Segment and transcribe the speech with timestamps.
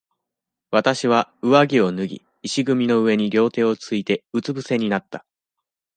[0.71, 5.27] 私は、上着を脱ぎ、石組みの上に両手をついて、うつ伏せになった。